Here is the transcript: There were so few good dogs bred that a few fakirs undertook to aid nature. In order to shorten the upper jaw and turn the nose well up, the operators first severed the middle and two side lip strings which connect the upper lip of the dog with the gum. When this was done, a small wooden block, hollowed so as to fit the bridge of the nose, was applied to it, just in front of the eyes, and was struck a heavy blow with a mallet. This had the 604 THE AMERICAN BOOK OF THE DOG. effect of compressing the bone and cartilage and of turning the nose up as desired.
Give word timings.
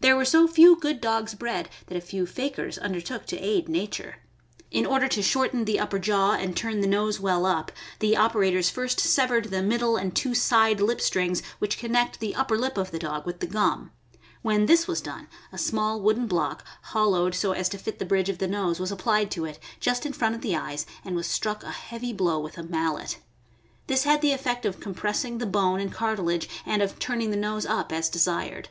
There 0.00 0.16
were 0.16 0.24
so 0.24 0.48
few 0.48 0.74
good 0.74 1.00
dogs 1.00 1.34
bred 1.36 1.68
that 1.86 1.96
a 1.96 2.00
few 2.00 2.26
fakirs 2.26 2.76
undertook 2.76 3.24
to 3.26 3.38
aid 3.38 3.68
nature. 3.68 4.16
In 4.72 4.84
order 4.84 5.06
to 5.06 5.22
shorten 5.22 5.64
the 5.64 5.78
upper 5.78 6.00
jaw 6.00 6.32
and 6.32 6.56
turn 6.56 6.80
the 6.80 6.88
nose 6.88 7.20
well 7.20 7.46
up, 7.46 7.70
the 8.00 8.16
operators 8.16 8.68
first 8.68 8.98
severed 8.98 9.50
the 9.52 9.62
middle 9.62 9.96
and 9.96 10.12
two 10.16 10.34
side 10.34 10.80
lip 10.80 11.00
strings 11.00 11.40
which 11.60 11.78
connect 11.78 12.18
the 12.18 12.34
upper 12.34 12.58
lip 12.58 12.76
of 12.76 12.90
the 12.90 12.98
dog 12.98 13.26
with 13.26 13.38
the 13.38 13.46
gum. 13.46 13.92
When 14.42 14.66
this 14.66 14.88
was 14.88 15.00
done, 15.00 15.28
a 15.52 15.56
small 15.58 16.00
wooden 16.00 16.26
block, 16.26 16.64
hollowed 16.86 17.36
so 17.36 17.52
as 17.52 17.68
to 17.68 17.78
fit 17.78 18.00
the 18.00 18.04
bridge 18.04 18.28
of 18.28 18.38
the 18.38 18.48
nose, 18.48 18.80
was 18.80 18.90
applied 18.90 19.30
to 19.30 19.44
it, 19.44 19.60
just 19.78 20.04
in 20.04 20.12
front 20.12 20.34
of 20.34 20.40
the 20.40 20.56
eyes, 20.56 20.84
and 21.04 21.14
was 21.14 21.28
struck 21.28 21.62
a 21.62 21.70
heavy 21.70 22.12
blow 22.12 22.40
with 22.40 22.58
a 22.58 22.64
mallet. 22.64 23.20
This 23.86 24.02
had 24.02 24.20
the 24.20 24.32
604 24.32 24.32
THE 24.32 24.32
AMERICAN 24.32 24.32
BOOK 24.34 24.34
OF 24.34 24.34
THE 24.34 24.34
DOG. 24.34 24.34
effect 24.34 24.66
of 24.66 24.80
compressing 25.32 25.38
the 25.38 25.46
bone 25.46 25.78
and 25.78 25.92
cartilage 25.92 26.48
and 26.66 26.82
of 26.82 26.98
turning 26.98 27.30
the 27.30 27.36
nose 27.36 27.64
up 27.64 27.92
as 27.92 28.08
desired. 28.08 28.70